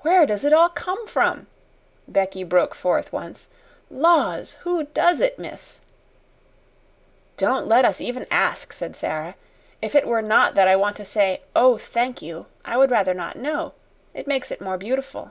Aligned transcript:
"Where 0.00 0.26
does 0.26 0.44
it 0.44 0.52
all 0.52 0.70
come 0.70 1.06
from?" 1.06 1.46
Becky 2.08 2.42
broke 2.42 2.74
forth 2.74 3.12
once. 3.12 3.46
"Laws, 3.88 4.54
who 4.62 4.86
does 4.86 5.20
it, 5.20 5.38
miss?" 5.38 5.80
"Don't 7.36 7.68
let 7.68 7.84
us 7.84 8.00
even 8.00 8.26
ASK," 8.28 8.72
said 8.72 8.96
Sara. 8.96 9.36
"If 9.80 9.94
it 9.94 10.08
were 10.08 10.20
not 10.20 10.56
that 10.56 10.66
I 10.66 10.74
want 10.74 10.96
to 10.96 11.04
say, 11.04 11.42
'Oh, 11.54 11.78
thank 11.78 12.20
you,' 12.20 12.46
I 12.64 12.76
would 12.76 12.90
rather 12.90 13.14
not 13.14 13.36
know. 13.36 13.74
It 14.14 14.26
makes 14.26 14.50
it 14.50 14.60
more 14.60 14.76
beautiful." 14.76 15.30